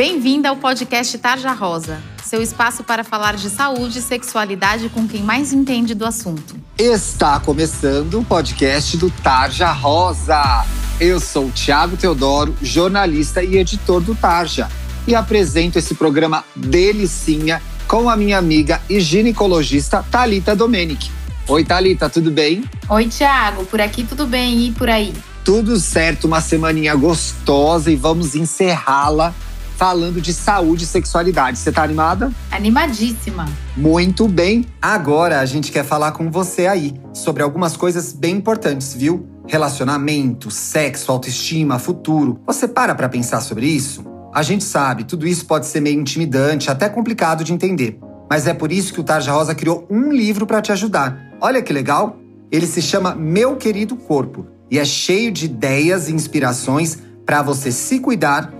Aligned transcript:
Bem-vinda 0.00 0.48
ao 0.48 0.56
podcast 0.56 1.18
Tarja 1.18 1.52
Rosa, 1.52 2.02
seu 2.24 2.40
espaço 2.40 2.82
para 2.82 3.04
falar 3.04 3.36
de 3.36 3.50
saúde 3.50 3.98
e 3.98 4.00
sexualidade 4.00 4.88
com 4.88 5.06
quem 5.06 5.22
mais 5.22 5.52
entende 5.52 5.94
do 5.94 6.06
assunto. 6.06 6.56
Está 6.78 7.38
começando 7.38 8.18
o 8.18 8.24
podcast 8.24 8.96
do 8.96 9.10
Tarja 9.10 9.70
Rosa. 9.70 10.64
Eu 10.98 11.20
sou 11.20 11.48
o 11.48 11.52
Thiago 11.52 11.98
Teodoro, 11.98 12.56
jornalista 12.62 13.44
e 13.44 13.58
editor 13.58 14.00
do 14.00 14.14
Tarja, 14.14 14.70
e 15.06 15.14
apresento 15.14 15.78
esse 15.78 15.94
programa 15.94 16.46
delicinha 16.56 17.60
com 17.86 18.08
a 18.08 18.16
minha 18.16 18.38
amiga 18.38 18.80
e 18.88 19.00
ginecologista 19.00 20.02
Talita 20.10 20.56
Domenic. 20.56 21.10
Oi, 21.46 21.62
Talita, 21.62 22.08
tudo 22.08 22.30
bem? 22.30 22.64
Oi, 22.88 23.06
Thiago, 23.06 23.66
por 23.66 23.82
aqui 23.82 24.02
tudo 24.02 24.26
bem 24.26 24.68
e 24.68 24.72
por 24.72 24.88
aí? 24.88 25.12
Tudo 25.44 25.78
certo, 25.78 26.26
uma 26.26 26.40
semaninha 26.40 26.94
gostosa 26.94 27.92
e 27.92 27.96
vamos 27.96 28.34
encerrá-la 28.34 29.34
falando 29.80 30.20
de 30.20 30.34
saúde 30.34 30.84
e 30.84 30.86
sexualidade. 30.86 31.58
Você 31.58 31.72
tá 31.72 31.82
animada? 31.82 32.30
Animadíssima. 32.50 33.48
Muito 33.74 34.28
bem. 34.28 34.66
Agora 34.82 35.40
a 35.40 35.46
gente 35.46 35.72
quer 35.72 35.86
falar 35.86 36.12
com 36.12 36.30
você 36.30 36.66
aí 36.66 37.00
sobre 37.14 37.42
algumas 37.42 37.78
coisas 37.78 38.12
bem 38.12 38.36
importantes, 38.36 38.92
viu? 38.92 39.26
Relacionamento, 39.48 40.50
sexo, 40.50 41.10
autoestima, 41.10 41.78
futuro. 41.78 42.38
Você 42.46 42.68
para 42.68 42.94
pra 42.94 43.08
pensar 43.08 43.40
sobre 43.40 43.68
isso? 43.68 44.04
A 44.34 44.42
gente 44.42 44.64
sabe, 44.64 45.04
tudo 45.04 45.26
isso 45.26 45.46
pode 45.46 45.64
ser 45.64 45.80
meio 45.80 45.98
intimidante, 45.98 46.70
até 46.70 46.86
complicado 46.86 47.42
de 47.42 47.54
entender. 47.54 47.98
Mas 48.28 48.46
é 48.46 48.52
por 48.52 48.70
isso 48.70 48.92
que 48.92 49.00
o 49.00 49.02
Tarja 49.02 49.32
Rosa 49.32 49.54
criou 49.54 49.86
um 49.90 50.12
livro 50.12 50.46
para 50.46 50.60
te 50.60 50.70
ajudar. 50.70 51.18
Olha 51.40 51.62
que 51.62 51.72
legal! 51.72 52.18
Ele 52.52 52.66
se 52.66 52.82
chama 52.82 53.14
Meu 53.14 53.56
Querido 53.56 53.96
Corpo 53.96 54.46
e 54.70 54.78
é 54.78 54.84
cheio 54.84 55.32
de 55.32 55.46
ideias 55.46 56.10
e 56.10 56.12
inspirações 56.12 56.98
para 57.24 57.40
você 57.40 57.72
se 57.72 57.98
cuidar 57.98 58.59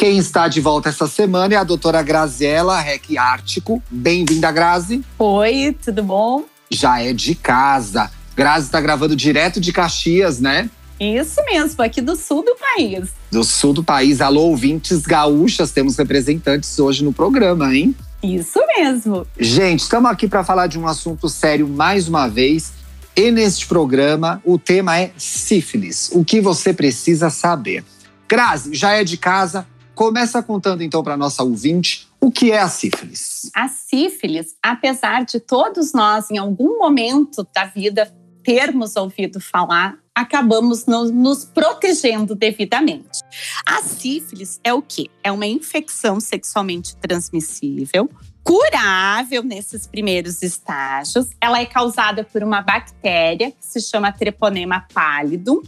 Quem 0.00 0.16
está 0.16 0.48
de 0.48 0.62
volta 0.62 0.88
essa 0.88 1.06
semana 1.06 1.52
é 1.52 1.58
a 1.58 1.62
doutora 1.62 2.00
Graziela 2.02 2.80
Rec 2.80 3.18
Ártico. 3.18 3.82
Bem-vinda, 3.90 4.50
Grazi. 4.50 5.04
Oi, 5.18 5.76
tudo 5.84 6.02
bom? 6.02 6.44
Já 6.70 7.02
é 7.02 7.12
de 7.12 7.34
casa. 7.34 8.10
Grazi 8.34 8.64
está 8.64 8.80
gravando 8.80 9.14
direto 9.14 9.60
de 9.60 9.70
Caxias, 9.74 10.40
né? 10.40 10.70
Isso 10.98 11.44
mesmo, 11.44 11.82
aqui 11.82 12.00
do 12.00 12.16
sul 12.16 12.42
do 12.42 12.56
país. 12.56 13.10
Do 13.30 13.44
sul 13.44 13.74
do 13.74 13.84
país. 13.84 14.22
Alô, 14.22 14.44
ouvintes 14.44 15.02
gaúchas, 15.02 15.70
temos 15.70 15.98
representantes 15.98 16.78
hoje 16.78 17.04
no 17.04 17.12
programa, 17.12 17.76
hein? 17.76 17.94
Isso 18.22 18.58
mesmo. 18.74 19.26
Gente, 19.38 19.80
estamos 19.80 20.10
aqui 20.10 20.26
para 20.26 20.42
falar 20.42 20.66
de 20.66 20.78
um 20.78 20.86
assunto 20.86 21.28
sério 21.28 21.68
mais 21.68 22.08
uma 22.08 22.26
vez. 22.26 22.72
E 23.14 23.30
neste 23.30 23.66
programa, 23.66 24.40
o 24.46 24.58
tema 24.58 24.98
é 24.98 25.10
sífilis. 25.18 26.08
O 26.14 26.24
que 26.24 26.40
você 26.40 26.72
precisa 26.72 27.28
saber. 27.28 27.84
Grazi, 28.26 28.72
já 28.72 28.92
é 28.92 29.04
de 29.04 29.18
casa, 29.18 29.66
Começa 30.00 30.42
contando 30.42 30.82
então 30.82 31.02
para 31.02 31.14
nossa 31.14 31.42
ouvinte 31.42 32.08
o 32.18 32.30
que 32.30 32.50
é 32.52 32.58
a 32.58 32.70
sífilis. 32.70 33.50
A 33.54 33.68
sífilis, 33.68 34.56
apesar 34.62 35.26
de 35.26 35.38
todos 35.38 35.92
nós 35.92 36.30
em 36.30 36.38
algum 36.38 36.78
momento 36.78 37.46
da 37.54 37.66
vida 37.66 38.10
termos 38.42 38.96
ouvido 38.96 39.38
falar, 39.42 39.98
acabamos 40.14 40.86
no, 40.86 41.04
nos 41.12 41.44
protegendo 41.44 42.34
devidamente. 42.34 43.20
A 43.66 43.82
sífilis 43.82 44.58
é 44.64 44.72
o 44.72 44.80
quê? 44.80 45.10
É 45.22 45.30
uma 45.30 45.46
infecção 45.46 46.18
sexualmente 46.18 46.96
transmissível 46.96 48.08
curável 48.50 49.44
nesses 49.44 49.86
primeiros 49.86 50.42
estágios. 50.42 51.28
Ela 51.40 51.60
é 51.60 51.66
causada 51.66 52.24
por 52.24 52.42
uma 52.42 52.60
bactéria 52.60 53.52
que 53.52 53.64
se 53.64 53.80
chama 53.80 54.10
Treponema 54.10 54.84
pallidum 54.92 55.62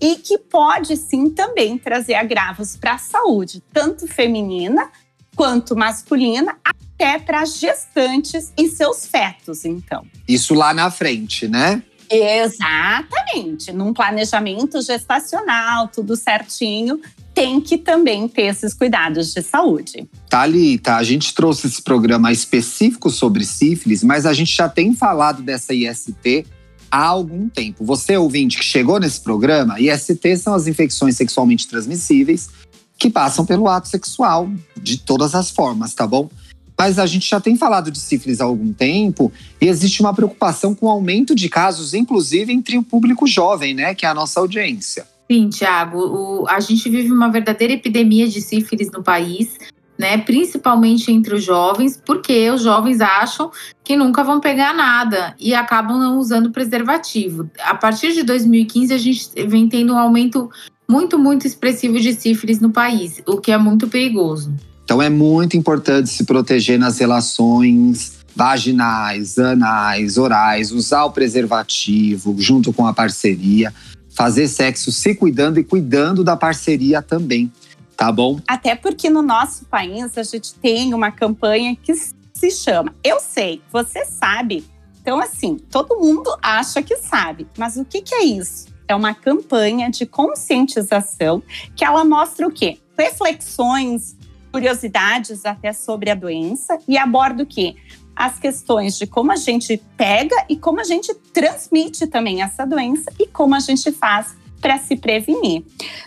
e 0.00 0.16
que 0.16 0.36
pode 0.36 0.96
sim 0.96 1.30
também 1.30 1.78
trazer 1.78 2.14
agravos 2.14 2.76
para 2.76 2.94
a 2.94 2.98
saúde, 2.98 3.62
tanto 3.72 4.08
feminina 4.08 4.90
quanto 5.36 5.76
masculina, 5.76 6.58
até 6.64 7.16
para 7.20 7.44
gestantes 7.44 8.52
e 8.58 8.68
seus 8.70 9.06
fetos, 9.06 9.64
então. 9.64 10.04
Isso 10.26 10.52
lá 10.52 10.74
na 10.74 10.90
frente, 10.90 11.46
né? 11.46 11.80
Exatamente. 12.10 13.70
Num 13.72 13.92
planejamento 13.92 14.82
gestacional, 14.82 15.86
tudo 15.86 16.16
certinho, 16.16 17.00
tem 17.36 17.60
que 17.60 17.76
também 17.76 18.26
ter 18.26 18.44
esses 18.44 18.72
cuidados 18.72 19.34
de 19.34 19.42
saúde. 19.42 20.08
Thalita, 20.26 20.96
a 20.96 21.02
gente 21.02 21.34
trouxe 21.34 21.66
esse 21.66 21.82
programa 21.82 22.32
específico 22.32 23.10
sobre 23.10 23.44
sífilis, 23.44 24.02
mas 24.02 24.24
a 24.24 24.32
gente 24.32 24.56
já 24.56 24.70
tem 24.70 24.94
falado 24.94 25.42
dessa 25.42 25.74
IST 25.74 26.46
há 26.90 27.04
algum 27.04 27.46
tempo. 27.46 27.84
Você, 27.84 28.16
ouvinte, 28.16 28.56
que 28.56 28.64
chegou 28.64 28.98
nesse 28.98 29.20
programa, 29.20 29.78
IST 29.78 30.34
são 30.38 30.54
as 30.54 30.66
infecções 30.66 31.14
sexualmente 31.14 31.68
transmissíveis 31.68 32.48
que 32.96 33.10
passam 33.10 33.44
pelo 33.44 33.68
ato 33.68 33.88
sexual, 33.88 34.50
de 34.74 34.96
todas 34.96 35.34
as 35.34 35.50
formas, 35.50 35.92
tá 35.92 36.06
bom? 36.06 36.30
Mas 36.78 36.98
a 36.98 37.04
gente 37.04 37.28
já 37.28 37.38
tem 37.38 37.54
falado 37.54 37.90
de 37.90 37.98
sífilis 37.98 38.40
há 38.40 38.44
algum 38.44 38.72
tempo 38.72 39.30
e 39.60 39.68
existe 39.68 40.00
uma 40.00 40.14
preocupação 40.14 40.74
com 40.74 40.86
o 40.86 40.90
aumento 40.90 41.34
de 41.34 41.50
casos, 41.50 41.92
inclusive 41.92 42.50
entre 42.50 42.78
o 42.78 42.82
público 42.82 43.26
jovem, 43.26 43.74
né, 43.74 43.94
que 43.94 44.06
é 44.06 44.08
a 44.08 44.14
nossa 44.14 44.40
audiência. 44.40 45.06
Sim, 45.30 45.48
Tiago, 45.48 46.46
a 46.48 46.60
gente 46.60 46.88
vive 46.88 47.10
uma 47.10 47.28
verdadeira 47.28 47.72
epidemia 47.72 48.28
de 48.28 48.40
sífilis 48.40 48.90
no 48.92 49.02
país, 49.02 49.58
né? 49.98 50.18
Principalmente 50.18 51.10
entre 51.10 51.34
os 51.34 51.42
jovens, 51.42 52.00
porque 52.04 52.48
os 52.50 52.62
jovens 52.62 53.00
acham 53.00 53.50
que 53.82 53.96
nunca 53.96 54.22
vão 54.22 54.38
pegar 54.38 54.72
nada 54.72 55.34
e 55.40 55.52
acabam 55.52 55.98
não 55.98 56.18
usando 56.18 56.50
preservativo. 56.50 57.50
A 57.60 57.74
partir 57.74 58.12
de 58.12 58.22
2015, 58.22 58.94
a 58.94 58.98
gente 58.98 59.30
vem 59.48 59.68
tendo 59.68 59.94
um 59.94 59.98
aumento 59.98 60.48
muito, 60.88 61.18
muito 61.18 61.46
expressivo 61.46 61.98
de 61.98 62.12
sífilis 62.12 62.60
no 62.60 62.70
país, 62.70 63.20
o 63.26 63.38
que 63.38 63.50
é 63.50 63.58
muito 63.58 63.88
perigoso. 63.88 64.54
Então 64.84 65.02
é 65.02 65.10
muito 65.10 65.56
importante 65.56 66.08
se 66.08 66.24
proteger 66.24 66.78
nas 66.78 66.98
relações 66.98 68.16
vaginais, 68.36 69.38
anais, 69.38 70.18
orais, 70.18 70.70
usar 70.70 71.04
o 71.04 71.10
preservativo 71.10 72.36
junto 72.38 72.72
com 72.72 72.86
a 72.86 72.92
parceria 72.92 73.74
fazer 74.16 74.48
sexo 74.48 74.90
se 74.90 75.14
cuidando 75.14 75.60
e 75.60 75.64
cuidando 75.64 76.24
da 76.24 76.34
parceria 76.36 77.02
também, 77.02 77.52
tá 77.94 78.10
bom? 78.10 78.40
Até 78.48 78.74
porque 78.74 79.10
no 79.10 79.20
nosso 79.20 79.66
país 79.66 80.16
a 80.16 80.22
gente 80.22 80.54
tem 80.54 80.94
uma 80.94 81.12
campanha 81.12 81.76
que 81.76 81.94
se 81.94 82.50
chama 82.50 82.94
Eu 83.04 83.20
Sei, 83.20 83.60
Você 83.70 84.06
Sabe. 84.06 84.64
Então, 85.02 85.20
assim, 85.20 85.56
todo 85.70 86.00
mundo 86.00 86.34
acha 86.42 86.82
que 86.82 86.96
sabe, 86.96 87.46
mas 87.56 87.76
o 87.76 87.84
que, 87.84 88.00
que 88.00 88.14
é 88.14 88.24
isso? 88.24 88.66
É 88.88 88.94
uma 88.94 89.14
campanha 89.14 89.88
de 89.90 90.04
conscientização 90.06 91.42
que 91.76 91.84
ela 91.84 92.04
mostra 92.04 92.46
o 92.46 92.50
quê? 92.50 92.78
Reflexões, 92.98 94.16
curiosidades 94.50 95.44
até 95.44 95.72
sobre 95.72 96.10
a 96.10 96.14
doença 96.14 96.78
e 96.88 96.96
aborda 96.96 97.42
o 97.42 97.46
quê? 97.46 97.76
As 98.16 98.38
questões 98.38 98.96
de 98.96 99.06
como 99.06 99.30
a 99.30 99.36
gente 99.36 99.80
pega 99.96 100.34
e 100.48 100.56
como 100.56 100.80
a 100.80 100.84
gente 100.84 101.14
transmite 101.32 102.06
também 102.06 102.42
essa 102.42 102.64
doença 102.64 103.12
e 103.20 103.26
como 103.26 103.54
a 103.54 103.60
gente 103.60 103.92
faz 103.92 104.34
para 104.60 104.78
se 104.78 104.96
prevenir. 104.96 105.64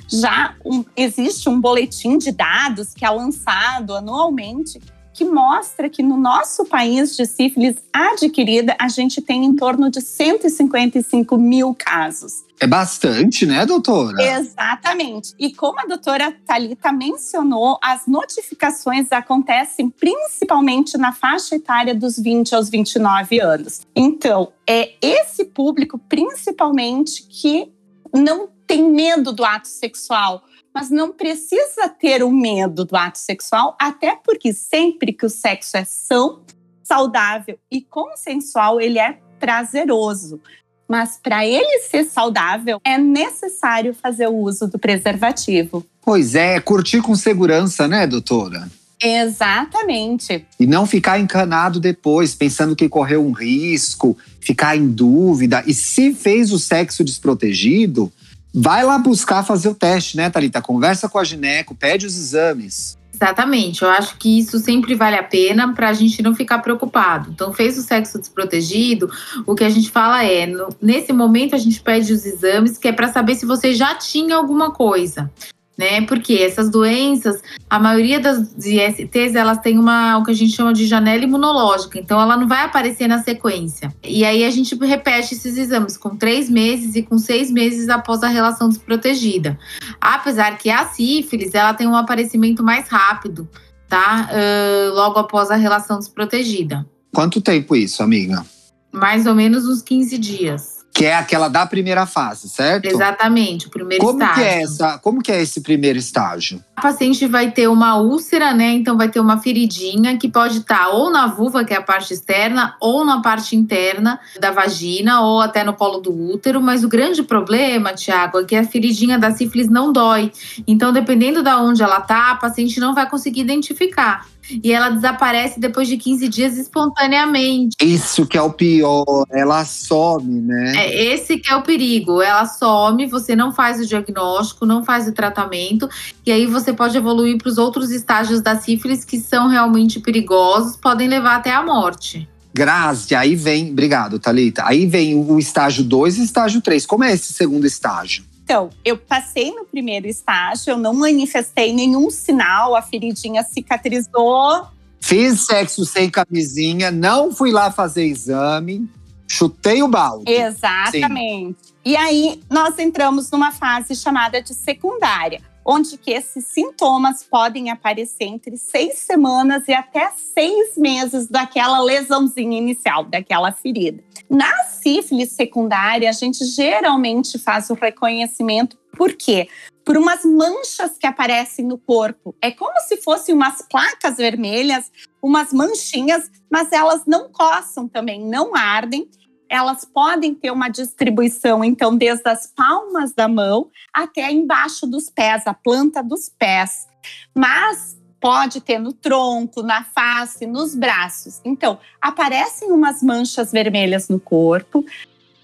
Já 0.07 0.55
um, 0.65 0.83
existe 0.97 1.47
um 1.47 1.61
boletim 1.61 2.17
de 2.17 2.31
dados 2.31 2.93
que 2.93 3.05
é 3.05 3.09
lançado 3.09 3.95
anualmente 3.95 4.81
que 5.19 5.25
mostra 5.25 5.89
que 5.89 6.01
no 6.01 6.15
nosso 6.15 6.63
país 6.63 7.13
de 7.13 7.25
sífilis 7.25 7.75
adquirida, 7.91 8.73
a 8.79 8.87
gente 8.87 9.21
tem 9.21 9.43
em 9.43 9.53
torno 9.53 9.91
de 9.91 9.99
155 9.99 11.37
mil 11.37 11.75
casos. 11.77 12.45
É 12.57 12.65
bastante, 12.65 13.45
né, 13.45 13.65
doutora? 13.65 14.15
Exatamente. 14.23 15.33
E 15.37 15.53
como 15.53 15.77
a 15.77 15.85
doutora 15.85 16.33
Talita 16.47 16.93
mencionou, 16.93 17.77
as 17.83 18.07
notificações 18.07 19.11
acontecem 19.11 19.89
principalmente 19.89 20.97
na 20.97 21.11
faixa 21.11 21.57
etária 21.57 21.93
dos 21.93 22.17
20 22.17 22.55
aos 22.55 22.69
29 22.69 23.41
anos. 23.41 23.81
Então, 23.93 24.53
é 24.65 24.93
esse 25.01 25.43
público 25.43 25.99
principalmente 25.99 27.27
que 27.27 27.69
não 28.13 28.47
tem 28.65 28.89
medo 28.89 29.33
do 29.33 29.43
ato 29.43 29.67
sexual, 29.67 30.43
mas 30.73 30.89
não 30.89 31.11
precisa 31.11 31.89
ter 31.89 32.23
o 32.23 32.31
medo 32.31 32.85
do 32.85 32.95
ato 32.95 33.17
sexual, 33.17 33.75
até 33.79 34.15
porque 34.15 34.53
sempre 34.53 35.13
que 35.13 35.25
o 35.25 35.29
sexo 35.29 35.77
é 35.77 35.83
são, 35.85 36.41
saudável 36.83 37.59
e 37.71 37.81
consensual, 37.81 38.81
ele 38.81 38.97
é 38.97 39.19
prazeroso. 39.39 40.41
Mas 40.87 41.19
para 41.21 41.45
ele 41.45 41.79
ser 41.81 42.03
saudável, 42.05 42.79
é 42.83 42.97
necessário 42.97 43.93
fazer 43.93 44.27
o 44.27 44.35
uso 44.35 44.67
do 44.67 44.79
preservativo. 44.79 45.85
Pois 46.01 46.33
é, 46.33 46.59
curtir 46.59 47.01
com 47.01 47.15
segurança, 47.15 47.87
né, 47.87 48.07
doutora? 48.07 48.67
Exatamente. 49.01 50.45
E 50.59 50.65
não 50.65 50.87
ficar 50.87 51.19
encanado 51.19 51.79
depois, 51.79 52.33
pensando 52.33 52.75
que 52.75 52.89
correu 52.89 53.25
um 53.25 53.31
risco, 53.31 54.17
ficar 54.41 54.75
em 54.75 54.89
dúvida. 54.89 55.63
E 55.67 55.73
se 55.73 56.13
fez 56.13 56.51
o 56.51 56.57
sexo 56.57 57.03
desprotegido, 57.03 58.11
vai 58.53 58.83
lá 58.83 58.97
buscar 58.97 59.43
fazer 59.43 59.69
o 59.69 59.75
teste, 59.75 60.17
né, 60.17 60.29
Thalita? 60.29 60.61
Conversa 60.61 61.09
com 61.09 61.19
a 61.19 61.23
gineco, 61.23 61.75
pede 61.75 62.05
os 62.05 62.17
exames. 62.17 62.97
Exatamente, 63.13 63.81
eu 63.81 63.89
acho 63.89 64.17
que 64.17 64.39
isso 64.39 64.59
sempre 64.59 64.95
vale 64.95 65.17
a 65.17 65.23
pena 65.23 65.73
para 65.73 65.89
a 65.89 65.93
gente 65.93 66.21
não 66.21 66.33
ficar 66.33 66.59
preocupado. 66.59 67.29
Então, 67.31 67.53
fez 67.53 67.77
o 67.77 67.81
sexo 67.81 68.17
desprotegido, 68.17 69.11
o 69.45 69.55
que 69.55 69.65
a 69.65 69.69
gente 69.69 69.91
fala 69.91 70.23
é: 70.23 70.45
no, 70.45 70.69
nesse 70.81 71.11
momento 71.11 71.53
a 71.53 71.57
gente 71.57 71.81
pede 71.81 72.13
os 72.13 72.25
exames, 72.25 72.77
que 72.77 72.87
é 72.87 72.93
para 72.93 73.11
saber 73.11 73.35
se 73.35 73.45
você 73.45 73.73
já 73.73 73.93
tinha 73.95 74.37
alguma 74.37 74.71
coisa 74.71 75.29
né? 75.79 76.01
Porque 76.01 76.33
essas 76.33 76.69
doenças, 76.69 77.41
a 77.69 77.79
maioria 77.79 78.19
das 78.19 78.39
ISTs, 78.57 79.33
elas 79.33 79.59
têm 79.59 79.79
uma, 79.79 80.17
o 80.17 80.25
que 80.25 80.31
a 80.31 80.33
gente 80.33 80.53
chama 80.53 80.73
de 80.73 80.85
janela 80.85 81.23
imunológica, 81.23 81.97
então 81.97 82.19
ela 82.19 82.35
não 82.35 82.49
vai 82.49 82.65
aparecer 82.65 83.07
na 83.07 83.23
sequência. 83.23 83.95
E 84.03 84.25
aí 84.25 84.43
a 84.43 84.49
gente 84.49 84.75
repete 84.75 85.35
esses 85.35 85.57
exames 85.57 85.95
com 85.95 86.17
três 86.17 86.49
meses 86.49 86.97
e 86.97 87.01
com 87.01 87.17
seis 87.17 87.49
meses 87.49 87.87
após 87.87 88.23
a 88.23 88.27
relação 88.27 88.67
desprotegida. 88.67 89.57
Apesar 90.01 90.57
que 90.57 90.69
a 90.69 90.85
sífilis, 90.85 91.53
ela 91.53 91.73
tem 91.73 91.87
um 91.87 91.95
aparecimento 91.95 92.61
mais 92.61 92.89
rápido, 92.89 93.47
tá? 93.87 94.29
Uh, 94.33 94.93
logo 94.93 95.17
após 95.17 95.49
a 95.49 95.55
relação 95.55 95.97
desprotegida. 95.97 96.85
Quanto 97.13 97.39
tempo 97.39 97.73
isso, 97.73 98.03
amiga? 98.03 98.45
Mais 98.91 99.25
ou 99.25 99.33
menos 99.33 99.65
uns 99.65 99.81
15 99.81 100.17
dias. 100.17 100.78
Que 100.93 101.05
é 101.05 101.15
aquela 101.15 101.47
da 101.47 101.65
primeira 101.65 102.05
fase, 102.05 102.49
certo? 102.49 102.85
Exatamente, 102.85 103.67
o 103.67 103.69
primeiro 103.69 104.03
como 104.03 104.19
estágio. 104.19 104.43
Que 104.43 104.49
é 104.49 104.61
essa, 104.61 104.97
como 104.97 105.21
que 105.21 105.31
é 105.31 105.41
esse 105.41 105.61
primeiro 105.61 105.97
estágio? 105.97 106.63
A 106.75 106.81
paciente 106.81 107.25
vai 107.27 107.51
ter 107.51 107.67
uma 107.67 107.97
úlcera, 107.97 108.53
né? 108.53 108.71
Então 108.71 108.97
vai 108.97 109.09
ter 109.09 109.19
uma 109.19 109.39
feridinha 109.39 110.17
que 110.17 110.27
pode 110.27 110.59
estar 110.59 110.89
ou 110.89 111.09
na 111.11 111.27
vulva, 111.27 111.63
que 111.63 111.73
é 111.73 111.77
a 111.77 111.81
parte 111.81 112.13
externa, 112.13 112.75
ou 112.81 113.05
na 113.05 113.21
parte 113.21 113.55
interna 113.55 114.19
da 114.39 114.51
vagina, 114.51 115.21
ou 115.21 115.41
até 115.41 115.63
no 115.63 115.73
colo 115.73 115.99
do 115.99 116.11
útero. 116.11 116.61
Mas 116.61 116.83
o 116.83 116.89
grande 116.89 117.23
problema, 117.23 117.93
Tiago, 117.93 118.39
é 118.39 118.43
que 118.43 118.55
a 118.55 118.63
feridinha 118.63 119.17
da 119.17 119.31
sífilis 119.31 119.69
não 119.69 119.93
dói. 119.93 120.31
Então, 120.67 120.91
dependendo 120.91 121.43
de 121.43 121.49
onde 121.51 121.83
ela 121.83 122.01
tá, 122.01 122.31
a 122.31 122.35
paciente 122.35 122.79
não 122.79 122.93
vai 122.93 123.09
conseguir 123.09 123.41
identificar 123.41 124.25
e 124.63 124.71
ela 124.71 124.89
desaparece 124.89 125.59
depois 125.59 125.87
de 125.87 125.97
15 125.97 126.27
dias 126.27 126.57
espontaneamente. 126.57 127.75
Isso 127.81 128.25
que 128.25 128.37
é 128.37 128.41
o 128.41 128.51
pior, 128.51 129.25
ela 129.31 129.63
some, 129.65 130.41
né? 130.41 130.73
É 130.75 131.13
esse 131.13 131.37
que 131.37 131.51
é 131.51 131.55
o 131.55 131.61
perigo. 131.61 132.21
Ela 132.21 132.45
some, 132.45 133.05
você 133.05 133.35
não 133.35 133.53
faz 133.53 133.79
o 133.79 133.85
diagnóstico, 133.85 134.65
não 134.65 134.83
faz 134.83 135.07
o 135.07 135.11
tratamento, 135.11 135.89
e 136.25 136.31
aí 136.31 136.45
você 136.45 136.73
pode 136.73 136.97
evoluir 136.97 137.37
para 137.37 137.49
os 137.49 137.57
outros 137.57 137.91
estágios 137.91 138.41
da 138.41 138.55
sífilis 138.55 139.03
que 139.03 139.19
são 139.19 139.47
realmente 139.47 139.99
perigosos, 139.99 140.75
podem 140.75 141.07
levar 141.07 141.35
até 141.35 141.51
a 141.51 141.63
morte. 141.63 142.27
Grazi, 142.53 143.13
aí 143.15 143.35
vem, 143.35 143.71
obrigado, 143.71 144.19
Talita. 144.19 144.63
Aí 144.65 144.85
vem 144.85 145.15
o 145.15 145.37
estágio 145.37 145.83
2 145.83 146.17
e 146.17 146.21
o 146.21 146.23
estágio 146.23 146.61
3. 146.61 146.85
Como 146.85 147.03
é 147.03 147.13
esse 147.13 147.31
segundo 147.31 147.65
estágio? 147.65 148.23
Então, 148.49 148.71
eu 148.83 148.97
passei 148.97 149.51
no 149.53 149.63
primeiro 149.63 150.07
estágio, 150.07 150.71
eu 150.71 150.77
não 150.77 150.91
manifestei 150.91 151.71
nenhum 151.71 152.09
sinal, 152.09 152.75
a 152.75 152.81
feridinha 152.81 153.43
cicatrizou. 153.43 154.65
Fiz 154.99 155.45
sexo 155.45 155.85
sem 155.85 156.09
camisinha, 156.09 156.89
não 156.89 157.31
fui 157.31 157.51
lá 157.51 157.71
fazer 157.71 158.05
exame, 158.05 158.89
chutei 159.27 159.83
o 159.83 159.87
balde. 159.87 160.31
Exatamente. 160.31 161.57
Sim. 161.61 161.73
E 161.85 161.95
aí 161.95 162.41
nós 162.49 162.79
entramos 162.79 163.29
numa 163.29 163.51
fase 163.51 163.95
chamada 163.95 164.41
de 164.41 164.55
secundária, 164.55 165.41
onde 165.65 165.97
que 165.97 166.11
esses 166.11 166.45
sintomas 166.45 167.23
podem 167.23 167.69
aparecer 167.69 168.25
entre 168.25 168.57
seis 168.57 168.99
semanas 168.99 169.67
e 169.67 169.73
até 169.73 170.11
seis 170.11 170.77
meses 170.77 171.27
daquela 171.27 171.79
lesãozinha 171.79 172.57
inicial, 172.57 173.03
daquela 173.05 173.51
ferida. 173.51 174.03
Na 174.29 174.63
sífilis 174.63 175.31
secundária, 175.31 176.09
a 176.09 176.13
gente 176.13 176.45
geralmente 176.45 177.37
faz 177.39 177.69
o 177.69 177.73
reconhecimento, 177.73 178.77
por 178.95 179.13
quê? 179.13 179.47
Por 179.85 179.97
umas 179.97 180.23
manchas 180.23 180.97
que 180.99 181.07
aparecem 181.07 181.65
no 181.65 181.77
corpo. 181.77 182.35
É 182.41 182.51
como 182.51 182.79
se 182.81 182.97
fossem 182.97 183.33
umas 183.33 183.61
placas 183.67 184.17
vermelhas, 184.17 184.91
umas 185.21 185.51
manchinhas, 185.51 186.29
mas 186.49 186.71
elas 186.71 187.03
não 187.07 187.31
coçam 187.31 187.87
também, 187.87 188.23
não 188.23 188.55
ardem. 188.55 189.09
Elas 189.49 189.83
podem 189.83 190.35
ter 190.35 190.51
uma 190.51 190.69
distribuição, 190.69 191.63
então, 191.63 191.95
desde 191.95 192.29
as 192.29 192.47
palmas 192.47 193.13
da 193.13 193.27
mão 193.27 193.69
até 193.91 194.31
embaixo 194.31 194.85
dos 194.85 195.09
pés, 195.09 195.47
a 195.47 195.53
planta 195.53 196.03
dos 196.03 196.29
pés. 196.29 196.87
Mas 197.33 197.97
pode 198.19 198.61
ter 198.61 198.79
no 198.79 198.93
tronco, 198.93 199.63
na 199.63 199.83
face, 199.83 200.45
nos 200.45 200.75
braços. 200.75 201.41
Então, 201.43 201.79
aparecem 202.01 202.71
umas 202.71 203.01
manchas 203.01 203.51
vermelhas 203.51 204.09
no 204.09 204.19
corpo. 204.19 204.85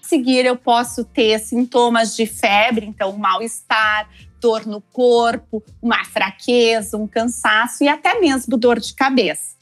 A 0.02 0.06
seguir, 0.06 0.44
eu 0.44 0.56
posso 0.56 1.04
ter 1.04 1.38
sintomas 1.40 2.14
de 2.14 2.26
febre, 2.26 2.86
então, 2.86 3.16
mal-estar, 3.16 4.08
dor 4.40 4.66
no 4.66 4.80
corpo, 4.80 5.62
uma 5.82 6.04
fraqueza, 6.04 6.96
um 6.96 7.08
cansaço 7.08 7.82
e 7.82 7.88
até 7.88 8.20
mesmo 8.20 8.56
dor 8.56 8.78
de 8.78 8.94
cabeça. 8.94 9.55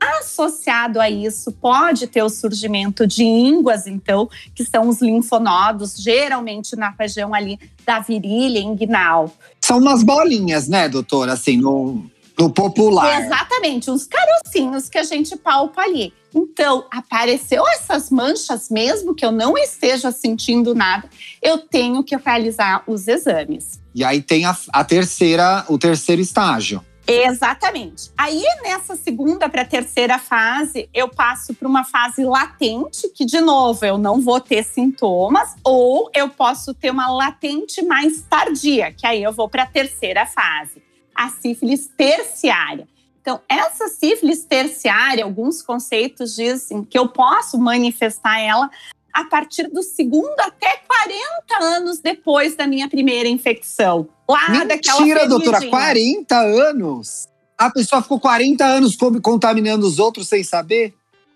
Associado 0.00 1.00
a 1.00 1.08
isso, 1.08 1.52
pode 1.52 2.06
ter 2.06 2.22
o 2.22 2.28
surgimento 2.28 3.06
de 3.06 3.24
ínguas, 3.24 3.86
então, 3.86 4.28
que 4.54 4.64
são 4.64 4.88
os 4.88 5.00
linfonodos, 5.00 5.96
geralmente 5.96 6.76
na 6.76 6.90
região 6.90 7.34
ali 7.34 7.58
da 7.84 8.00
virilha, 8.00 8.58
inguinal. 8.58 9.32
São 9.60 9.78
umas 9.78 10.02
bolinhas, 10.02 10.68
né, 10.68 10.88
doutora? 10.88 11.32
Assim, 11.32 11.56
no, 11.56 12.04
no 12.38 12.50
popular. 12.50 13.24
Exatamente, 13.24 13.90
uns 13.90 14.06
carocinhos 14.06 14.88
que 14.88 14.98
a 14.98 15.04
gente 15.04 15.36
palpa 15.36 15.82
ali. 15.82 16.12
Então, 16.34 16.84
apareceu 16.90 17.66
essas 17.68 18.10
manchas, 18.10 18.68
mesmo 18.68 19.14
que 19.14 19.24
eu 19.24 19.32
não 19.32 19.56
esteja 19.56 20.12
sentindo 20.12 20.74
nada, 20.74 21.08
eu 21.40 21.56
tenho 21.56 22.04
que 22.04 22.14
realizar 22.14 22.82
os 22.86 23.08
exames. 23.08 23.80
E 23.94 24.04
aí 24.04 24.20
tem 24.20 24.44
a, 24.44 24.54
a 24.70 24.84
terceira, 24.84 25.64
o 25.68 25.78
terceiro 25.78 26.20
estágio. 26.20 26.84
Exatamente. 27.06 28.10
Aí, 28.18 28.42
nessa 28.62 28.96
segunda 28.96 29.48
para 29.48 29.64
terceira 29.64 30.18
fase, 30.18 30.88
eu 30.92 31.08
passo 31.08 31.54
para 31.54 31.68
uma 31.68 31.84
fase 31.84 32.24
latente, 32.24 33.08
que, 33.10 33.24
de 33.24 33.40
novo, 33.40 33.84
eu 33.84 33.96
não 33.96 34.20
vou 34.20 34.40
ter 34.40 34.64
sintomas, 34.64 35.54
ou 35.62 36.10
eu 36.14 36.28
posso 36.28 36.74
ter 36.74 36.90
uma 36.90 37.08
latente 37.08 37.82
mais 37.82 38.22
tardia, 38.22 38.92
que 38.92 39.06
aí 39.06 39.22
eu 39.22 39.32
vou 39.32 39.48
para 39.48 39.62
a 39.62 39.66
terceira 39.66 40.26
fase 40.26 40.82
a 41.16 41.30
sífilis 41.30 41.86
terciária. 41.96 42.86
Então, 43.22 43.40
essa 43.48 43.88
sífilis 43.88 44.44
terciária, 44.44 45.24
alguns 45.24 45.62
conceitos 45.62 46.36
dizem 46.36 46.84
que 46.84 46.96
eu 46.96 47.08
posso 47.08 47.58
manifestar 47.58 48.38
ela 48.38 48.70
a 49.16 49.24
partir 49.24 49.68
do 49.68 49.82
segundo 49.82 50.38
até 50.40 50.82
40 50.86 51.64
anos 51.64 52.00
depois 52.00 52.54
da 52.54 52.66
minha 52.66 52.86
primeira 52.86 53.26
infecção. 53.26 54.06
Lá 54.28 54.50
Mentira, 54.50 55.26
doutora, 55.26 55.66
40 55.66 56.38
anos? 56.38 57.26
A 57.56 57.70
pessoa 57.70 58.02
ficou 58.02 58.20
40 58.20 58.62
anos 58.62 58.94
contaminando 59.22 59.86
os 59.86 59.98
outros 59.98 60.28
sem 60.28 60.44
saber? 60.44 60.92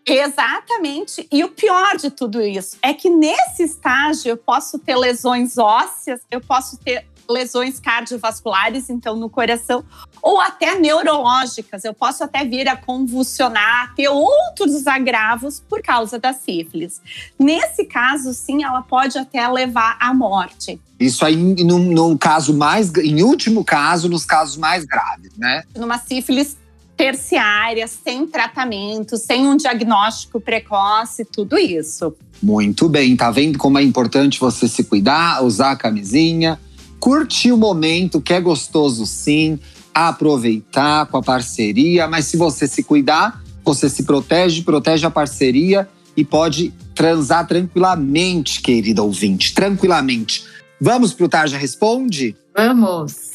Exatamente. 0.06 1.26
E 1.32 1.42
o 1.42 1.49
pior 1.49 1.96
de 1.96 2.10
tudo 2.10 2.42
isso 2.42 2.76
é 2.82 2.92
que 2.92 3.08
nesse 3.08 3.62
estágio 3.62 4.28
eu 4.28 4.37
posso 4.37 4.78
ter 4.78 4.96
lesões 4.96 5.56
ósseas, 5.56 6.20
eu 6.30 6.40
posso 6.42 6.76
ter 6.78 7.06
lesões 7.30 7.80
cardiovasculares, 7.80 8.90
então 8.90 9.16
no 9.16 9.30
coração, 9.30 9.84
ou 10.20 10.40
até 10.40 10.78
neurológicas. 10.78 11.84
Eu 11.84 11.94
posso 11.94 12.25
até 12.25 12.44
vir 12.44 12.68
a 12.68 12.76
convulsionar, 12.76 13.94
ter 13.94 14.08
outros 14.08 14.87
agravos 14.87 15.60
por 15.60 15.82
causa 15.82 16.18
da 16.18 16.32
sífilis. 16.32 17.00
Nesse 17.38 17.84
caso, 17.84 18.34
sim, 18.34 18.62
ela 18.64 18.82
pode 18.82 19.16
até 19.18 19.46
levar 19.49 19.96
à 20.00 20.12
morte. 20.12 20.80
Isso 20.99 21.25
aí, 21.25 21.37
num, 21.37 21.78
num 21.78 22.16
caso 22.16 22.52
mais, 22.54 22.92
em 22.96 23.22
último 23.22 23.64
caso, 23.64 24.08
nos 24.08 24.26
casos 24.26 24.56
mais 24.56 24.84
graves, 24.84 25.32
né? 25.38 25.62
Numa 25.75 25.96
sífilis 25.96 26.58
terciária, 27.00 27.88
sem 27.88 28.26
tratamento, 28.26 29.16
sem 29.16 29.46
um 29.49 29.56
diagnóstico 29.56 30.38
precoce, 30.38 31.25
tudo 31.25 31.56
isso. 31.56 32.14
Muito 32.42 32.90
bem, 32.90 33.16
tá 33.16 33.30
vendo 33.30 33.58
como 33.58 33.78
é 33.78 33.82
importante 33.82 34.38
você 34.38 34.68
se 34.68 34.84
cuidar, 34.84 35.42
usar 35.42 35.70
a 35.70 35.76
camisinha, 35.76 36.60
curtir 37.00 37.50
o 37.50 37.57
momento, 37.57 38.21
que 38.21 38.35
é 38.35 38.40
gostoso 38.40 39.07
sim, 39.07 39.59
aproveitar 39.92 41.07
com 41.07 41.16
a 41.16 41.23
parceria, 41.23 42.07
mas 42.07 42.26
se 42.26 42.37
você 42.37 42.69
se 42.69 42.83
cuidar, 42.83 43.42
você 43.64 43.88
se 43.88 44.02
protege, 44.02 44.62
protege 44.62 45.07
a 45.07 45.11
parceria 45.11 45.88
e 46.16 46.25
pode 46.25 46.73
transar 46.95 47.47
tranquilamente, 47.47 48.61
querida 48.61 49.02
ouvinte, 49.02 49.54
tranquilamente. 49.54 50.45
Vamos 50.78 51.14
pro 51.14 51.28
Tarja 51.28 51.57
Responde? 51.57 52.37
Vamos! 52.54 53.30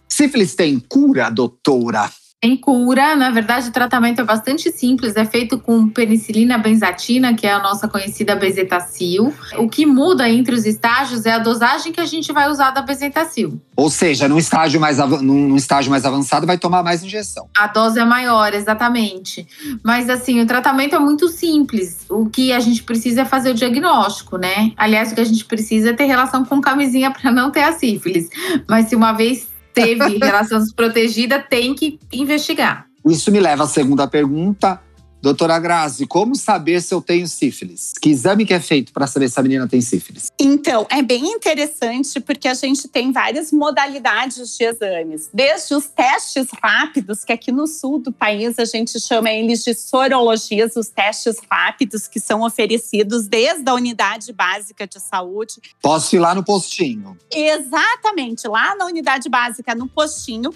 sífilis 0.09 0.54
tem 0.54 0.78
cura, 0.78 1.30
doutora? 1.30 2.11
Tem 2.42 2.56
cura, 2.56 3.14
na 3.14 3.30
verdade 3.30 3.68
o 3.68 3.72
tratamento 3.72 4.20
é 4.20 4.25
bastante 4.25 4.68
simples, 4.72 5.14
é 5.14 5.25
feito 5.25 5.61
com 5.61 5.88
penicilina 5.88 6.58
benzatina, 6.58 7.34
que 7.34 7.46
é 7.46 7.52
a 7.52 7.61
nossa 7.61 7.87
conhecida 7.87 8.34
bezetacil. 8.34 9.32
O 9.58 9.68
que 9.68 9.87
muda 9.87 10.28
entre 10.28 10.52
os 10.52 10.66
estágios 10.66 11.25
é 11.25 11.34
a 11.34 11.38
dosagem 11.38 11.92
que 11.92 12.00
a 12.00 12.04
gente 12.04 12.32
vai 12.32 12.50
usar 12.50 12.72
da 12.72 12.82
bezetacil. 12.82 13.62
Ou 13.76 13.88
seja, 13.88 14.26
num 14.26 14.38
estágio 14.38 14.80
mais, 14.80 14.99
num 14.99 15.54
estágio 15.54 15.88
mais 15.88 16.04
avançado 16.04 16.44
vai 16.44 16.58
tomar 16.58 16.82
mais 16.82 17.04
injeção. 17.04 17.49
A 17.56 17.68
dose 17.68 18.00
é 18.00 18.04
maior, 18.04 18.52
exatamente. 18.52 19.46
Mas 19.84 20.11
assim, 20.11 20.40
o 20.40 20.46
tratamento 20.46 20.96
é 20.96 20.99
muito 20.99 21.28
simples. 21.28 22.04
O 22.08 22.28
que 22.28 22.52
a 22.52 22.58
gente 22.58 22.82
precisa 22.82 23.20
é 23.20 23.25
fazer 23.25 23.52
o 23.52 23.54
diagnóstico, 23.54 24.37
né? 24.37 24.72
Aliás, 24.76 25.12
o 25.12 25.14
que 25.14 25.20
a 25.20 25.25
gente 25.25 25.44
precisa 25.44 25.90
é 25.90 25.92
ter 25.92 26.06
relação 26.06 26.44
com 26.44 26.61
camisinha 26.61 27.12
para 27.12 27.30
não 27.30 27.52
ter 27.52 27.62
a 27.62 27.72
sífilis. 27.72 28.28
Mas 28.68 28.88
se 28.88 28.96
uma 28.96 29.12
vez 29.12 29.51
teve 29.75 30.19
relação 30.19 30.59
desprotegida, 30.59 31.41
tem 31.41 31.75
que 31.75 31.99
investigar. 32.12 32.87
Isso 33.07 33.33
me 33.33 33.41
leva 33.41 33.64
à 33.64 33.67
segunda 33.67 34.07
pergunta. 34.07 34.81
Doutora 35.23 35.57
Grazi, 35.61 36.05
como 36.05 36.35
saber 36.35 36.83
se 36.83 36.93
eu 36.93 37.00
tenho 37.00 37.29
sífilis? 37.29 37.93
Que 38.02 38.11
exame 38.11 38.45
que 38.45 38.52
é 38.52 38.59
feito 38.59 38.93
para 38.93 39.07
saber 39.07 39.31
se 39.31 39.38
a 39.38 39.43
menina 39.45 39.69
tem 39.69 39.81
sífilis? 39.81 40.33
Então, 40.37 40.85
é 40.91 41.00
bem 41.00 41.25
interessante 41.26 42.19
porque 42.19 42.49
a 42.49 42.55
gente 42.55 42.88
tem 42.88 43.12
várias 43.12 43.52
modalidades 43.52 44.59
de 44.59 44.64
exames. 44.64 45.31
Desde 45.33 45.76
os 45.76 45.87
testes 45.87 46.49
rápidos, 46.61 47.23
que 47.25 47.33
aqui 47.33 47.52
no 47.52 47.69
sul 47.69 48.00
do 48.00 48.11
país 48.11 48.59
a 48.59 48.64
gente 48.64 48.99
chama 48.99 49.31
eles 49.31 49.62
de 49.62 49.75
sorologias, 49.75 50.75
os 50.75 50.88
testes 50.88 51.37
rápidos 51.49 52.09
que 52.09 52.19
são 52.19 52.43
oferecidos 52.43 53.29
desde 53.29 53.71
a 53.71 53.75
unidade 53.75 54.33
básica 54.33 54.88
de 54.88 54.99
saúde. 54.99 55.61
Posso 55.81 56.17
ir 56.17 56.19
lá 56.19 56.35
no 56.35 56.43
postinho? 56.43 57.17
Exatamente, 57.31 58.49
lá 58.49 58.75
na 58.75 58.87
unidade 58.87 59.29
básica, 59.29 59.73
no 59.73 59.87
postinho 59.87 60.52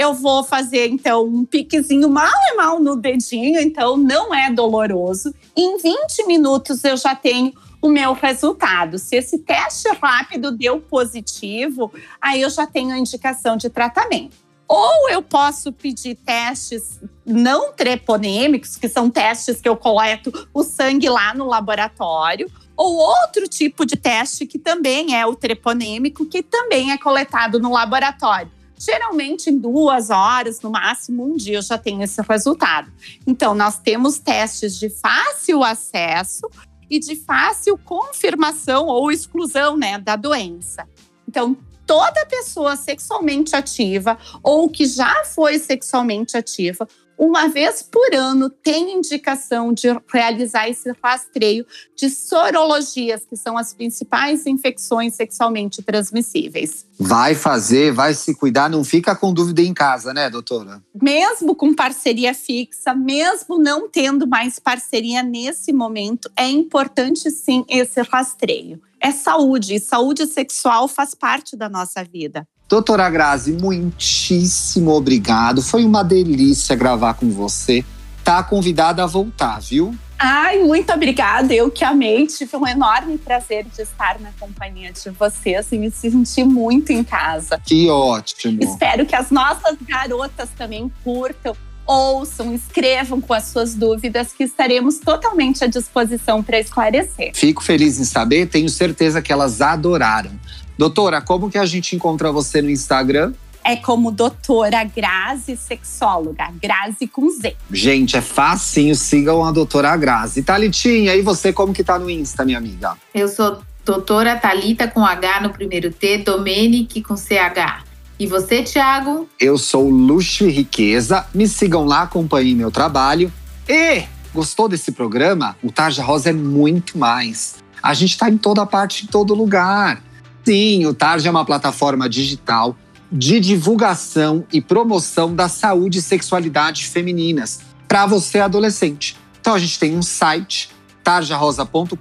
eu 0.00 0.14
vou 0.14 0.42
fazer 0.42 0.88
então 0.88 1.26
um 1.26 1.44
piquezinho 1.44 2.08
mal 2.08 2.32
e 2.50 2.56
mal 2.56 2.80
no 2.80 2.96
dedinho, 2.96 3.60
então 3.60 3.98
não 3.98 4.34
é 4.34 4.50
doloroso. 4.50 5.34
Em 5.54 5.76
20 5.76 6.26
minutos 6.26 6.82
eu 6.84 6.96
já 6.96 7.14
tenho 7.14 7.52
o 7.82 7.88
meu 7.90 8.14
resultado. 8.14 8.98
Se 8.98 9.16
esse 9.16 9.40
teste 9.40 9.90
rápido 10.00 10.52
deu 10.52 10.80
positivo, 10.80 11.92
aí 12.18 12.40
eu 12.40 12.48
já 12.48 12.66
tenho 12.66 12.94
a 12.94 12.98
indicação 12.98 13.58
de 13.58 13.68
tratamento. 13.68 14.34
Ou 14.66 15.10
eu 15.10 15.20
posso 15.20 15.70
pedir 15.70 16.14
testes 16.14 16.98
não 17.26 17.70
treponêmicos, 17.70 18.76
que 18.76 18.88
são 18.88 19.10
testes 19.10 19.60
que 19.60 19.68
eu 19.68 19.76
coleto 19.76 20.48
o 20.54 20.62
sangue 20.62 21.10
lá 21.10 21.34
no 21.34 21.44
laboratório, 21.44 22.50
ou 22.74 22.96
outro 22.96 23.46
tipo 23.46 23.84
de 23.84 23.96
teste 23.96 24.46
que 24.46 24.58
também 24.58 25.14
é 25.14 25.26
o 25.26 25.36
treponêmico, 25.36 26.24
que 26.24 26.42
também 26.42 26.90
é 26.90 26.96
coletado 26.96 27.60
no 27.60 27.70
laboratório. 27.70 28.59
Geralmente, 28.80 29.50
em 29.50 29.58
duas 29.58 30.08
horas, 30.08 30.62
no 30.62 30.70
máximo 30.70 31.22
um 31.22 31.36
dia, 31.36 31.58
eu 31.58 31.62
já 31.62 31.76
tenho 31.76 32.02
esse 32.02 32.22
resultado. 32.22 32.90
Então, 33.26 33.54
nós 33.54 33.78
temos 33.78 34.18
testes 34.18 34.78
de 34.78 34.88
fácil 34.88 35.62
acesso 35.62 36.48
e 36.88 36.98
de 36.98 37.14
fácil 37.14 37.76
confirmação 37.76 38.86
ou 38.86 39.12
exclusão 39.12 39.76
né, 39.76 39.98
da 39.98 40.16
doença. 40.16 40.88
Então, 41.28 41.54
toda 41.86 42.24
pessoa 42.24 42.74
sexualmente 42.74 43.54
ativa 43.54 44.16
ou 44.42 44.70
que 44.70 44.86
já 44.86 45.24
foi 45.26 45.58
sexualmente 45.58 46.36
ativa 46.36 46.88
uma 47.20 47.48
vez 47.48 47.82
por 47.82 48.14
ano, 48.14 48.48
tem 48.48 48.96
indicação 48.96 49.74
de 49.74 49.88
realizar 50.10 50.70
esse 50.70 50.90
rastreio 51.04 51.66
de 51.94 52.08
sorologias, 52.08 53.26
que 53.28 53.36
são 53.36 53.58
as 53.58 53.74
principais 53.74 54.46
infecções 54.46 55.16
sexualmente 55.16 55.82
transmissíveis. 55.82 56.86
Vai 56.98 57.34
fazer, 57.34 57.92
vai 57.92 58.14
se 58.14 58.34
cuidar, 58.34 58.70
não 58.70 58.82
fica 58.82 59.14
com 59.14 59.34
dúvida 59.34 59.60
em 59.60 59.74
casa, 59.74 60.14
né, 60.14 60.30
doutora? 60.30 60.82
Mesmo 60.94 61.54
com 61.54 61.74
parceria 61.74 62.32
fixa, 62.32 62.94
mesmo 62.94 63.58
não 63.58 63.86
tendo 63.86 64.26
mais 64.26 64.58
parceria 64.58 65.22
nesse 65.22 65.74
momento, 65.74 66.30
é 66.34 66.48
importante 66.48 67.30
sim 67.30 67.66
esse 67.68 68.00
rastreio. 68.00 68.80
É 68.98 69.10
saúde, 69.10 69.74
e 69.74 69.80
saúde 69.80 70.26
sexual 70.26 70.88
faz 70.88 71.14
parte 71.14 71.54
da 71.54 71.68
nossa 71.68 72.02
vida. 72.02 72.48
Doutora 72.70 73.10
Grazi, 73.10 73.52
muitíssimo 73.52 74.92
obrigado. 74.92 75.60
Foi 75.60 75.84
uma 75.84 76.04
delícia 76.04 76.76
gravar 76.76 77.14
com 77.14 77.28
você. 77.28 77.84
Tá 78.22 78.44
convidada 78.44 79.02
a 79.02 79.06
voltar, 79.08 79.60
viu? 79.60 79.92
Ai, 80.16 80.60
muito 80.60 80.92
obrigada. 80.92 81.52
Eu 81.52 81.68
que 81.68 81.84
amei. 81.84 82.28
Tive 82.28 82.56
um 82.56 82.64
enorme 82.64 83.18
prazer 83.18 83.64
de 83.64 83.82
estar 83.82 84.20
na 84.20 84.30
companhia 84.38 84.92
de 84.92 85.10
vocês 85.10 85.66
e 85.72 85.78
me 85.78 85.90
senti 85.90 86.44
muito 86.44 86.92
em 86.92 87.02
casa. 87.02 87.60
Que 87.66 87.90
ótimo. 87.90 88.62
Espero 88.62 89.04
que 89.04 89.16
as 89.16 89.32
nossas 89.32 89.76
garotas 89.82 90.48
também 90.56 90.92
curtam 91.02 91.56
ouçam, 91.90 92.54
escrevam 92.54 93.20
com 93.20 93.34
as 93.34 93.44
suas 93.44 93.74
dúvidas, 93.74 94.32
que 94.32 94.44
estaremos 94.44 94.98
totalmente 94.98 95.64
à 95.64 95.66
disposição 95.66 96.40
para 96.40 96.60
esclarecer. 96.60 97.32
Fico 97.34 97.62
feliz 97.64 97.98
em 97.98 98.04
saber, 98.04 98.46
tenho 98.46 98.68
certeza 98.68 99.20
que 99.20 99.32
elas 99.32 99.60
adoraram. 99.60 100.30
Doutora, 100.80 101.20
como 101.20 101.50
que 101.50 101.58
a 101.58 101.66
gente 101.66 101.94
encontra 101.94 102.32
você 102.32 102.62
no 102.62 102.70
Instagram? 102.70 103.34
É 103.62 103.76
como 103.76 104.10
doutora 104.10 104.82
Grazi 104.82 105.54
Sexóloga, 105.54 106.50
Grazi 106.58 107.06
com 107.06 107.28
Z. 107.28 107.54
Gente, 107.70 108.16
é 108.16 108.22
facinho, 108.22 108.94
sigam 108.94 109.44
a 109.44 109.52
doutora 109.52 109.94
Grazi. 109.98 110.42
Thalitinha, 110.42 111.14
e 111.14 111.20
você 111.20 111.52
como 111.52 111.74
que 111.74 111.84
tá 111.84 111.98
no 111.98 112.08
Insta, 112.08 112.46
minha 112.46 112.56
amiga? 112.56 112.96
Eu 113.12 113.28
sou 113.28 113.60
doutora 113.84 114.36
Talita 114.36 114.88
com 114.88 115.04
H 115.04 115.42
no 115.42 115.50
primeiro 115.50 115.92
T, 115.92 116.16
Domenic 116.16 117.02
com 117.02 117.14
CH. 117.14 117.84
E 118.18 118.26
você, 118.26 118.62
Thiago? 118.62 119.28
Eu 119.38 119.58
sou 119.58 119.90
Luxo 119.90 120.46
e 120.46 120.50
Riqueza. 120.50 121.26
Me 121.34 121.46
sigam 121.46 121.84
lá, 121.84 122.04
acompanhem 122.04 122.54
meu 122.54 122.70
trabalho. 122.70 123.30
E 123.68 124.04
gostou 124.32 124.66
desse 124.66 124.92
programa? 124.92 125.54
O 125.62 125.70
Tarja 125.70 126.02
Rosa 126.02 126.30
é 126.30 126.32
muito 126.32 126.96
mais. 126.96 127.56
A 127.82 127.92
gente 127.92 128.12
está 128.12 128.30
em 128.30 128.38
toda 128.38 128.64
parte, 128.64 129.04
em 129.04 129.08
todo 129.08 129.34
lugar. 129.34 130.02
Sim, 130.50 130.84
o 130.84 130.92
Tarja 130.92 131.28
é 131.28 131.30
uma 131.30 131.44
plataforma 131.44 132.08
digital 132.08 132.76
de 133.12 133.38
divulgação 133.38 134.44
e 134.52 134.60
promoção 134.60 135.32
da 135.32 135.48
saúde 135.48 136.00
e 136.00 136.02
sexualidade 136.02 136.86
femininas 136.86 137.60
para 137.86 138.04
você 138.04 138.40
adolescente. 138.40 139.16
Então 139.40 139.54
a 139.54 139.60
gente 139.60 139.78
tem 139.78 139.96
um 139.96 140.02
site 140.02 140.70
tarjarosa.com.br 141.04 141.96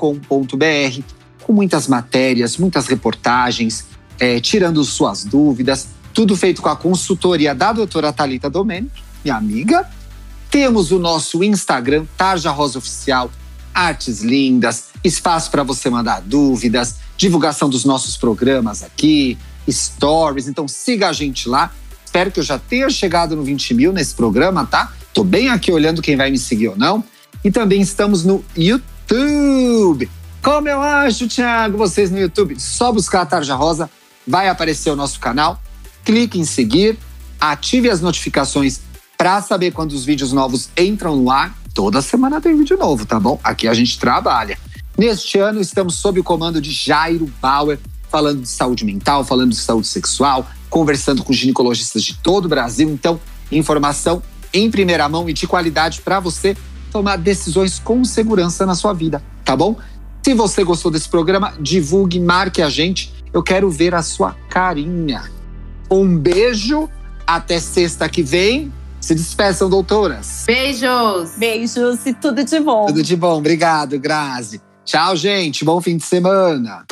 com 1.44 1.53
muitas 1.53 1.88
matérias, 1.88 2.58
muitas 2.58 2.88
reportagens, 2.88 3.86
é, 4.20 4.39
tirando 4.39 4.84
suas 4.84 5.24
dúvidas, 5.24 5.89
tudo 6.12 6.36
feito 6.36 6.60
com 6.60 6.70
a 6.70 6.75
consultoria 6.75 7.53
da 7.53 7.72
doutora 7.72 8.12
Talita 8.12 8.50
Domênico, 8.50 8.96
minha 9.24 9.38
amiga. 9.38 9.88
Temos 10.50 10.91
o 10.91 10.98
nosso 10.98 11.44
Instagram, 11.44 12.08
Tarja 12.18 12.50
Rosa 12.50 12.79
Oficial, 12.79 13.29
artes 13.72 14.24
lindas, 14.24 14.86
espaço 15.03 15.51
para 15.51 15.62
você 15.62 15.88
mandar 15.88 16.22
dúvidas, 16.22 16.96
divulgação 17.20 17.70
dos 17.70 17.84
nossos 17.84 18.16
programas 18.16 18.82
aqui, 18.82 19.38
stories. 19.70 20.48
Então 20.48 20.70
siga 20.70 21.10
a 21.10 21.14
gente 21.14 21.50
lá. 21.50 21.70
Espero 22.04 22.32
que 22.32 22.40
eu 22.40 22.44
já 22.44 22.58
tenha 22.58 22.90
chegado 22.90 23.36
no 23.36 23.44
20 23.44 23.74
mil 23.74 23.92
nesse 23.92 24.16
programa, 24.16 24.66
tá? 24.66 24.94
Tô 25.14 25.22
bem 25.22 25.50
aqui 25.50 25.70
olhando 25.70 26.02
quem 26.02 26.16
vai 26.16 26.32
me 26.32 26.40
seguir 26.40 26.70
ou 26.70 26.78
não. 26.78 27.04
E 27.44 27.52
também 27.52 27.82
estamos 27.82 28.24
no 28.24 28.44
YouTube. 28.56 30.10
Como 30.42 30.70
eu 30.70 30.82
acho, 30.82 31.28
Thiago, 31.28 31.78
vocês 31.78 32.10
no 32.10 32.18
YouTube? 32.18 32.58
Só 32.58 32.90
buscar 32.90 33.22
a 33.22 33.26
Tarja 33.26 33.54
Rosa, 33.54 33.90
vai 34.26 34.48
aparecer 34.48 34.90
o 34.90 34.96
nosso 34.96 35.20
canal. 35.20 35.62
Clique 36.06 36.40
em 36.40 36.46
seguir, 36.46 36.98
ative 37.38 37.90
as 37.90 38.00
notificações 38.00 38.80
para 39.18 39.42
saber 39.42 39.72
quando 39.72 39.92
os 39.92 40.06
vídeos 40.06 40.32
novos 40.32 40.70
entram 40.78 41.18
no 41.18 41.30
ar. 41.30 41.54
Toda 41.74 42.02
semana 42.02 42.40
tem 42.40 42.56
vídeo 42.58 42.78
novo, 42.78 43.06
tá 43.06 43.20
bom? 43.20 43.38
Aqui 43.44 43.68
a 43.68 43.74
gente 43.74 44.00
trabalha. 44.00 44.58
Neste 45.00 45.39
ano, 45.39 45.62
estamos 45.62 45.96
sob 45.96 46.20
o 46.20 46.24
comando 46.25 46.60
de 46.60 46.72
Jairo 46.72 47.32
Bauer, 47.41 47.79
falando 48.10 48.41
de 48.41 48.50
saúde 48.50 48.84
mental, 48.84 49.24
falando 49.24 49.51
de 49.51 49.56
saúde 49.56 49.88
sexual, 49.88 50.46
conversando 50.70 51.24
com 51.24 51.32
ginecologistas 51.32 52.03
de 52.03 52.18
todo 52.18 52.44
o 52.44 52.50
Brasil. 52.50 52.89
Então, 52.89 53.18
informação 53.50 54.22
em 54.53 54.70
primeira 54.70 55.08
mão 55.08 55.29
e 55.29 55.32
de 55.32 55.48
qualidade 55.48 56.01
para 56.01 56.20
você 56.20 56.58
tomar 56.91 57.15
decisões 57.15 57.79
com 57.79 58.03
segurança 58.03 58.65
na 58.65 58.75
sua 58.75 58.91
vida, 58.91 59.24
tá 59.46 59.56
bom? 59.56 59.77
Se 60.22 60.34
você 60.34 60.65
gostou 60.65 60.91
desse 60.91 61.08
programa, 61.08 61.53
divulgue, 61.62 62.20
marque 62.20 62.62
a 62.62 62.70
gente. 62.70 63.13
Eu 63.32 63.41
quero 63.41 63.72
ver 63.72 63.96
a 63.96 64.01
sua 64.01 64.34
carinha. 64.50 65.32
Um 65.89 66.18
beijo, 66.18 66.89
até 67.25 67.58
sexta 67.58 68.10
que 68.10 68.22
vem. 68.22 68.70
Se 69.00 69.15
despeçam, 69.15 69.70
doutoras. 69.70 70.44
Beijos! 70.46 71.38
Beijos 71.38 72.06
e 72.06 72.13
tudo 72.13 72.44
de 72.44 72.60
bom. 72.60 72.88
Tudo 72.88 73.01
de 73.01 73.15
bom, 73.15 73.38
obrigado, 73.38 73.98
Grazi. 73.98 74.60
Tchau, 74.89 75.15
gente. 75.15 75.63
Bom 75.63 75.79
fim 75.79 75.96
de 75.98 76.03
semana. 76.03 76.84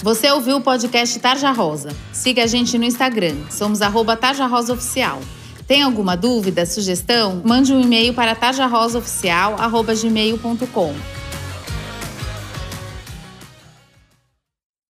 Você 0.00 0.30
ouviu 0.30 0.58
o 0.58 0.60
podcast 0.60 1.18
Tarja 1.18 1.50
Rosa. 1.50 1.90
Siga 2.12 2.44
a 2.44 2.46
gente 2.46 2.78
no 2.78 2.84
Instagram. 2.84 3.34
Somos 3.50 3.82
arroba 3.82 4.16
Tarja 4.16 4.46
Rosa 4.46 4.74
Oficial. 4.74 5.18
Tem 5.66 5.82
alguma 5.82 6.16
dúvida, 6.16 6.64
sugestão? 6.64 7.42
Mande 7.44 7.72
um 7.72 7.80
e-mail 7.80 8.14
para 8.14 8.36
tarjarosaoficial.gmail.com. 8.36 11.19